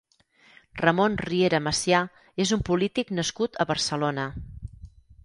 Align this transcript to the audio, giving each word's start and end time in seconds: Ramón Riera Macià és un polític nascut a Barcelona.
Ramón 0.85 1.17
Riera 1.25 1.59
Macià 1.67 1.99
és 2.45 2.53
un 2.57 2.63
polític 2.71 3.13
nascut 3.19 3.61
a 3.65 3.69
Barcelona. 3.73 4.25